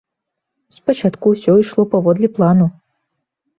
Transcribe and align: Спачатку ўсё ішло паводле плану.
Спачатку 0.77 1.25
ўсё 1.35 1.51
ішло 1.65 1.87
паводле 1.93 2.33
плану. 2.41 2.71